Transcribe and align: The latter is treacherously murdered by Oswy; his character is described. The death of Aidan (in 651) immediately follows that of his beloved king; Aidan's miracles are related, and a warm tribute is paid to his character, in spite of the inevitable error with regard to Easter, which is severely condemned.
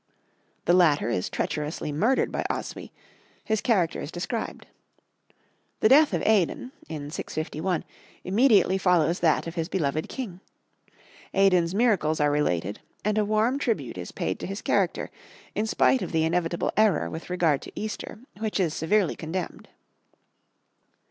The 0.65 0.73
latter 0.73 1.09
is 1.09 1.29
treacherously 1.29 1.91
murdered 1.91 2.31
by 2.31 2.43
Oswy; 2.49 2.89
his 3.43 3.61
character 3.61 4.01
is 4.01 4.11
described. 4.11 4.65
The 5.79 5.89
death 5.89 6.11
of 6.11 6.23
Aidan 6.25 6.71
(in 6.89 7.11
651) 7.11 7.83
immediately 8.23 8.79
follows 8.79 9.19
that 9.19 9.45
of 9.45 9.53
his 9.53 9.69
beloved 9.69 10.09
king; 10.09 10.39
Aidan's 11.35 11.75
miracles 11.75 12.19
are 12.19 12.31
related, 12.31 12.79
and 13.05 13.19
a 13.19 13.23
warm 13.25 13.59
tribute 13.59 13.99
is 13.99 14.11
paid 14.11 14.39
to 14.39 14.47
his 14.47 14.63
character, 14.63 15.11
in 15.53 15.67
spite 15.67 16.01
of 16.01 16.11
the 16.11 16.23
inevitable 16.23 16.71
error 16.75 17.07
with 17.07 17.29
regard 17.29 17.61
to 17.61 17.71
Easter, 17.79 18.17
which 18.39 18.59
is 18.59 18.73
severely 18.73 19.15
condemned. 19.15 19.67